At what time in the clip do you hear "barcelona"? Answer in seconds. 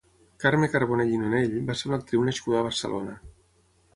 2.71-3.17